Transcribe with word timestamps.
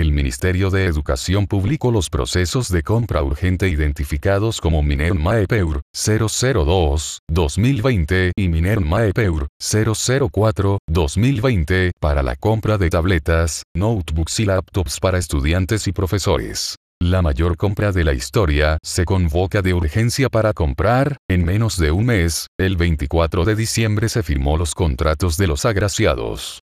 el 0.00 0.10
Ministerio 0.10 0.70
de 0.70 0.86
Educación 0.86 1.46
publicó 1.46 1.92
los 1.92 2.10
procesos 2.10 2.68
de 2.68 2.82
compra 2.82 3.22
urgente 3.22 3.68
identificados 3.68 4.60
como 4.60 4.82
Miner 4.82 5.14
Maepeur 5.14 5.82
002 5.92 7.20
2020 7.28 8.32
y 8.36 8.48
Miner 8.48 8.80
Maepeur 8.80 9.46
004 9.60 10.78
2020 10.88 11.92
para 12.00 12.24
la 12.24 12.34
compra 12.34 12.76
de 12.76 12.90
tabletas, 12.90 13.62
notebooks 13.76 14.40
y 14.40 14.46
laptops 14.46 14.98
para 14.98 15.18
estudiantes 15.18 15.86
y 15.86 15.92
profesores. 15.92 16.74
La 17.00 17.22
mayor 17.22 17.56
compra 17.56 17.92
de 17.92 18.02
la 18.02 18.14
historia 18.14 18.78
se 18.82 19.04
convoca 19.04 19.62
de 19.62 19.74
urgencia 19.74 20.28
para 20.28 20.52
comprar, 20.54 21.18
en 21.28 21.44
menos 21.44 21.78
de 21.78 21.92
un 21.92 22.06
mes, 22.06 22.48
el 22.58 22.76
24 22.76 23.44
de 23.44 23.54
diciembre 23.54 24.08
se 24.08 24.22
firmó 24.24 24.56
los 24.56 24.74
contratos 24.74 25.36
de 25.36 25.46
los 25.46 25.64
agraciados. 25.64 26.60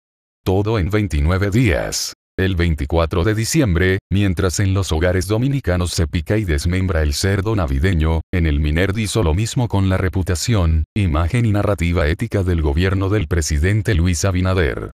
Todo 0.45 0.79
en 0.79 0.89
29 0.89 1.51
días. 1.51 2.15
El 2.39 2.55
24 2.55 3.25
de 3.25 3.35
diciembre, 3.35 3.99
mientras 4.13 4.61
en 4.61 4.73
los 4.73 4.93
hogares 4.93 5.27
dominicanos 5.27 5.91
se 5.91 6.07
pica 6.07 6.37
y 6.37 6.45
desmembra 6.45 7.03
el 7.03 7.13
cerdo 7.13 7.57
navideño, 7.57 8.21
en 8.33 8.47
el 8.47 8.61
Minerd 8.61 8.97
hizo 8.97 9.25
lo 9.25 9.35
mismo 9.35 9.67
con 9.67 9.89
la 9.89 9.97
reputación, 9.97 10.85
imagen 10.97 11.47
y 11.47 11.51
narrativa 11.51 12.07
ética 12.07 12.45
del 12.45 12.63
gobierno 12.63 13.09
del 13.09 13.27
presidente 13.27 13.97
Luis 13.97 14.25
Abinader. 14.25 14.93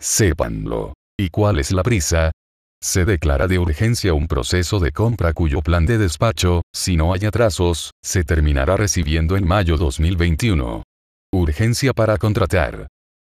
Sépanlo. 0.00 0.94
¿Y 1.18 1.28
cuál 1.28 1.58
es 1.58 1.70
la 1.70 1.82
prisa? 1.82 2.30
Se 2.82 3.04
declara 3.04 3.46
de 3.46 3.58
urgencia 3.58 4.14
un 4.14 4.26
proceso 4.26 4.78
de 4.78 4.92
compra 4.92 5.34
cuyo 5.34 5.60
plan 5.60 5.84
de 5.84 5.98
despacho, 5.98 6.62
si 6.74 6.96
no 6.96 7.12
hay 7.12 7.26
atrasos, 7.26 7.90
se 8.02 8.24
terminará 8.24 8.78
recibiendo 8.78 9.36
en 9.36 9.46
mayo 9.46 9.76
2021. 9.76 10.82
Urgencia 11.30 11.92
para 11.92 12.16
contratar. 12.16 12.86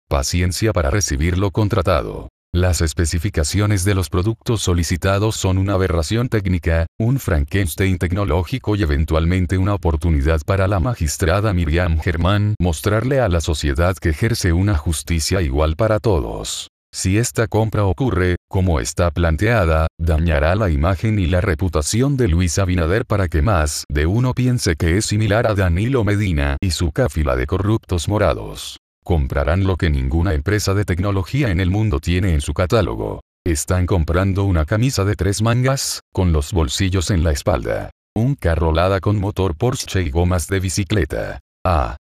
Paciencia 0.07 0.71
para 0.71 0.91
recibir 0.91 1.39
lo 1.39 1.49
contratado. 1.49 2.29
Las 2.55 2.79
especificaciones 2.79 3.83
de 3.83 3.95
los 3.95 4.09
productos 4.09 4.61
solicitados 4.61 5.35
son 5.35 5.57
una 5.57 5.73
aberración 5.73 6.29
técnica, 6.29 6.85
un 6.97 7.19
Frankenstein 7.19 7.97
tecnológico 7.97 8.77
y 8.77 8.81
eventualmente 8.81 9.57
una 9.57 9.73
oportunidad 9.73 10.39
para 10.45 10.65
la 10.69 10.79
magistrada 10.79 11.53
Miriam 11.53 11.99
Germán 11.99 12.55
mostrarle 12.57 13.19
a 13.19 13.27
la 13.27 13.41
sociedad 13.41 13.97
que 13.97 14.11
ejerce 14.11 14.53
una 14.53 14.77
justicia 14.77 15.41
igual 15.41 15.75
para 15.75 15.99
todos. 15.99 16.69
Si 16.93 17.17
esta 17.17 17.47
compra 17.47 17.83
ocurre, 17.83 18.37
como 18.49 18.79
está 18.79 19.11
planteada, 19.11 19.87
dañará 19.99 20.55
la 20.55 20.69
imagen 20.69 21.19
y 21.19 21.27
la 21.27 21.41
reputación 21.41 22.15
de 22.15 22.29
Luis 22.29 22.57
Abinader 22.57 23.05
para 23.05 23.27
que 23.27 23.41
más 23.41 23.83
de 23.91 24.05
uno 24.05 24.33
piense 24.33 24.77
que 24.77 24.95
es 24.95 25.05
similar 25.05 25.45
a 25.45 25.55
Danilo 25.55 26.05
Medina 26.05 26.55
y 26.61 26.71
su 26.71 26.93
cáfila 26.93 27.35
de 27.35 27.47
corruptos 27.47 28.07
morados. 28.07 28.77
Comprarán 29.05 29.65
lo 29.65 29.77
que 29.77 29.91
ninguna 29.91 30.33
empresa 30.33 30.73
de 30.73 30.83
tecnología 30.83 31.51
en 31.51 31.59
el 31.59 31.69
mundo 31.69 31.99
tiene 31.99 32.33
en 32.33 32.41
su 32.41 32.55
catálogo. 32.55 33.21
Están 33.45 33.85
comprando 33.85 34.45
una 34.45 34.65
camisa 34.65 35.05
de 35.05 35.13
tres 35.13 35.43
mangas, 35.43 36.01
con 36.11 36.33
los 36.33 36.51
bolsillos 36.51 37.11
en 37.11 37.23
la 37.23 37.31
espalda. 37.31 37.91
Un 38.15 38.33
carro 38.33 38.71
Lada 38.73 38.99
con 39.01 39.19
motor 39.19 39.55
Porsche 39.55 40.01
y 40.01 40.09
gomas 40.09 40.47
de 40.47 40.59
bicicleta. 40.59 41.39
Ah. 41.63 41.97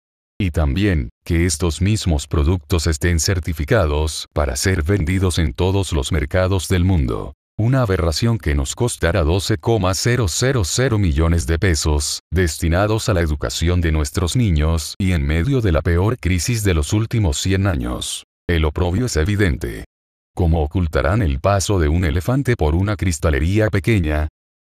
Y 0.40 0.50
también, 0.50 1.10
que 1.24 1.46
estos 1.46 1.80
mismos 1.80 2.26
productos 2.26 2.88
estén 2.88 3.20
certificados 3.20 4.26
para 4.34 4.56
ser 4.56 4.82
vendidos 4.82 5.38
en 5.38 5.52
todos 5.52 5.92
los 5.92 6.10
mercados 6.10 6.66
del 6.66 6.82
mundo. 6.82 7.34
Una 7.60 7.82
aberración 7.82 8.38
que 8.38 8.54
nos 8.54 8.76
costará 8.76 9.24
12,000 9.24 10.96
millones 10.96 11.44
de 11.48 11.58
pesos, 11.58 12.20
destinados 12.30 13.08
a 13.08 13.14
la 13.14 13.20
educación 13.20 13.80
de 13.80 13.90
nuestros 13.90 14.36
niños 14.36 14.94
y 14.96 15.10
en 15.10 15.26
medio 15.26 15.60
de 15.60 15.72
la 15.72 15.82
peor 15.82 16.18
crisis 16.20 16.62
de 16.62 16.74
los 16.74 16.92
últimos 16.92 17.36
100 17.38 17.66
años. 17.66 18.26
El 18.48 18.64
oprobio 18.64 19.06
es 19.06 19.16
evidente. 19.16 19.86
¿Cómo 20.36 20.62
ocultarán 20.62 21.20
el 21.20 21.40
paso 21.40 21.80
de 21.80 21.88
un 21.88 22.04
elefante 22.04 22.54
por 22.54 22.76
una 22.76 22.94
cristalería 22.94 23.70
pequeña? 23.70 24.28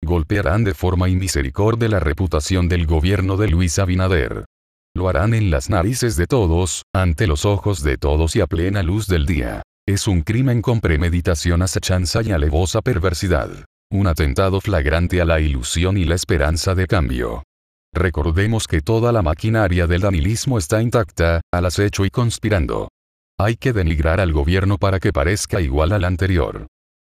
Golpearán 0.05 0.65
de 0.65 0.75
forma 0.75 1.09
inmisericordia 1.09 1.89
la 1.89 2.01
reputación 2.01 2.69
del 2.69 2.87
gobierno 2.87 3.37
de 3.37 3.47
Luis 3.47 3.79
Abinader. 3.79 4.45
Lo 4.93 5.09
harán 5.09 5.35
en 5.35 5.53
las 5.53 5.71
narices 5.71 6.17
de 6.17 6.27
todos, 6.27 6.83
ante 6.93 7.29
los 7.29 7.45
ojos 7.45 7.85
de 7.85 7.97
todos 7.97 8.35
y 8.35 8.41
a 8.41 8.49
plena 8.49 8.83
luz 8.83 9.07
del 9.07 9.25
día. 9.25 9.63
Es 9.87 10.07
un 10.07 10.23
crimen 10.23 10.63
con 10.63 10.81
premeditación, 10.81 11.61
acechanza 11.61 12.23
y 12.23 12.31
alevosa 12.31 12.83
perversidad. 12.83 13.51
Un 13.91 14.07
atentado 14.07 14.61
flagrante 14.61 15.21
a 15.21 15.25
la 15.25 15.41
ilusión 15.41 15.97
y 15.97 16.05
la 16.05 16.15
esperanza 16.15 16.77
de 16.77 16.87
cambio. 16.87 17.43
Recordemos 17.93 18.69
que 18.69 18.81
toda 18.81 19.11
la 19.11 19.23
maquinaria 19.23 19.89
del 19.89 20.03
danilismo 20.03 20.57
está 20.57 20.81
intacta, 20.81 21.41
al 21.53 21.67
acecho 21.67 22.05
y 22.05 22.11
conspirando. 22.11 22.91
Hay 23.41 23.57
que 23.57 23.73
denigrar 23.73 24.21
al 24.21 24.33
gobierno 24.33 24.79
para 24.79 25.01
que 25.01 25.13
parezca 25.13 25.61
igual 25.61 25.91
al 25.91 26.05
anterior. 26.05 26.69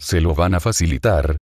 Se 0.00 0.22
lo 0.22 0.34
van 0.34 0.54
a 0.54 0.60
facilitar. 0.60 1.36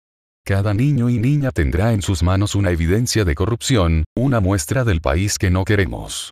Cada 0.44 0.74
niño 0.74 1.08
y 1.08 1.20
niña 1.20 1.52
tendrá 1.52 1.94
en 1.94 2.02
sus 2.02 2.24
manos 2.24 2.56
una 2.56 2.72
evidencia 2.72 3.26
de 3.26 3.36
corrupción, 3.36 4.06
una 4.18 4.40
muestra 4.40 4.84
del 4.84 5.02
país 5.02 5.38
que 5.38 5.52
no 5.52 5.66
queremos. 5.66 6.31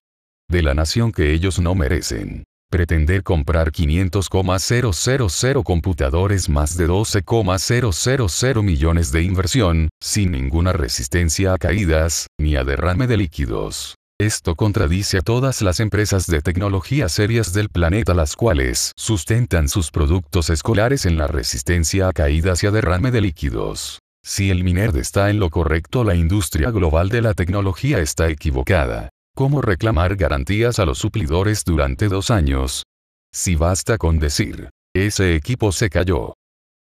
De 0.50 0.64
la 0.64 0.74
nación 0.74 1.12
que 1.12 1.32
ellos 1.32 1.60
no 1.60 1.76
merecen. 1.76 2.44
Pretender 2.72 3.24
comprar 3.24 3.72
500,000 3.72 5.64
computadores 5.64 6.50
más 6.50 6.78
de 6.78 6.86
12,000 6.86 8.64
millones 8.64 9.12
de 9.12 9.24
inversión, 9.24 9.90
sin 10.00 10.32
ninguna 10.32 10.72
resistencia 10.72 11.54
a 11.54 11.58
caídas, 11.58 12.28
ni 12.40 12.56
a 12.56 12.64
derrame 12.64 13.08
de 13.08 13.18
líquidos. 13.18 13.96
Esto 14.22 14.56
contradice 14.56 15.18
a 15.18 15.22
todas 15.22 15.64
las 15.64 15.80
empresas 15.80 16.28
de 16.28 16.42
tecnología 16.42 17.10
serias 17.10 17.54
del 17.54 17.70
planeta 17.70 18.14
las 18.14 18.36
cuales 18.36 18.92
sustentan 18.96 19.68
sus 19.68 19.90
productos 19.90 20.52
escolares 20.52 21.08
en 21.08 21.18
la 21.18 21.26
resistencia 21.26 22.10
a 22.10 22.12
caídas 22.12 22.62
y 22.64 22.68
a 22.68 22.72
derrame 22.72 23.10
de 23.10 23.22
líquidos. 23.22 23.98
Si 24.24 24.52
el 24.52 24.64
MINERD 24.64 24.98
está 24.98 25.32
en 25.32 25.40
lo 25.40 25.50
correcto 25.50 26.04
la 26.04 26.14
industria 26.14 26.70
global 26.70 27.10
de 27.10 27.24
la 27.24 27.34
tecnología 27.34 27.98
está 27.98 28.30
equivocada. 28.30 29.10
¿Cómo 29.36 29.62
reclamar 29.62 30.16
garantías 30.16 30.80
a 30.80 30.86
los 30.86 30.98
suplidores 30.98 31.64
durante 31.64 32.08
dos 32.08 32.30
años? 32.30 32.84
Si 33.34 33.56
basta 33.56 33.98
con 33.98 34.20
decir, 34.20 34.70
ese 34.94 35.36
equipo 35.36 35.72
se 35.72 35.90
cayó. 35.90 36.34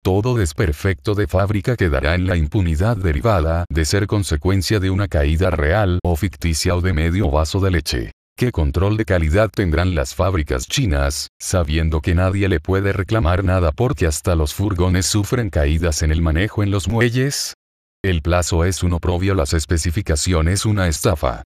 Todo 0.03 0.35
desperfecto 0.35 1.15
de 1.15 1.27
fábrica 1.27 1.77
quedará 1.77 2.15
en 2.15 2.27
la 2.27 2.37
impunidad 2.37 2.97
derivada 2.97 3.65
de 3.69 3.85
ser 3.85 4.07
consecuencia 4.07 4.81
de 4.81 4.91
una 4.91 5.09
caída 5.09 5.51
real 5.51 5.99
o 6.03 6.17
ficticia 6.17 6.75
o 6.75 6.81
de 6.81 6.93
medio 6.93 7.31
vaso 7.31 7.61
de 7.61 7.71
leche. 7.71 8.13
¿Qué 8.37 8.53
control 8.53 8.97
de 8.97 9.05
calidad 9.05 9.51
tendrán 9.51 9.97
las 9.97 10.15
fábricas 10.15 10.67
chinas, 10.67 11.27
sabiendo 11.41 12.01
que 12.01 12.15
nadie 12.15 12.49
le 12.49 12.61
puede 12.61 12.93
reclamar 12.93 13.43
nada 13.43 13.73
porque 13.73 14.07
hasta 14.07 14.37
los 14.37 14.55
furgones 14.55 15.07
sufren 15.07 15.51
caídas 15.51 16.03
en 16.03 16.13
el 16.13 16.23
manejo 16.23 16.63
en 16.63 16.71
los 16.71 16.89
muelles? 16.89 17.55
El 18.01 18.23
plazo 18.23 18.65
es 18.65 18.85
un 18.85 18.93
oprobio, 18.93 19.35
las 19.35 19.55
especificaciones 19.55 20.65
una 20.65 20.87
estafa. 20.87 21.43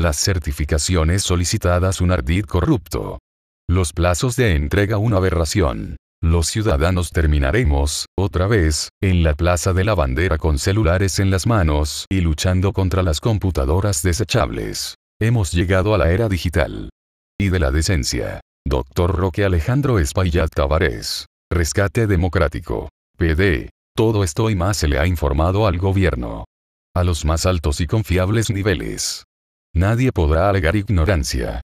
Las 0.00 0.16
certificaciones 0.16 1.22
solicitadas 1.22 2.00
un 2.00 2.10
ardid 2.10 2.46
corrupto. 2.46 3.18
Los 3.68 3.92
plazos 3.92 4.34
de 4.34 4.54
entrega 4.54 4.96
una 4.96 5.18
aberración. 5.18 5.96
Los 6.22 6.46
ciudadanos 6.46 7.10
terminaremos, 7.10 8.06
otra 8.18 8.46
vez, 8.46 8.88
en 9.02 9.22
la 9.22 9.34
Plaza 9.34 9.74
de 9.74 9.84
la 9.84 9.94
Bandera 9.94 10.38
con 10.38 10.58
celulares 10.58 11.18
en 11.18 11.30
las 11.30 11.46
manos 11.46 12.06
y 12.08 12.22
luchando 12.22 12.72
contra 12.72 13.02
las 13.02 13.20
computadoras 13.20 14.02
desechables. 14.02 14.94
Hemos 15.20 15.52
llegado 15.52 15.94
a 15.94 15.98
la 15.98 16.10
era 16.12 16.30
digital. 16.30 16.88
Y 17.38 17.50
de 17.50 17.58
la 17.58 17.70
decencia. 17.70 18.40
Doctor 18.66 19.14
Roque 19.14 19.44
Alejandro 19.44 19.98
Espaillat 19.98 20.48
Tavares. 20.48 21.26
Rescate 21.52 22.06
Democrático. 22.06 22.88
PD. 23.18 23.68
Todo 23.94 24.24
esto 24.24 24.48
y 24.48 24.56
más 24.56 24.78
se 24.78 24.88
le 24.88 24.98
ha 24.98 25.06
informado 25.06 25.66
al 25.66 25.76
gobierno. 25.76 26.46
A 26.96 27.04
los 27.04 27.26
más 27.26 27.44
altos 27.44 27.82
y 27.82 27.86
confiables 27.86 28.48
niveles. 28.48 29.24
Nadie 29.72 30.10
podrá 30.10 30.48
alegar 30.48 30.74
ignorancia. 30.74 31.60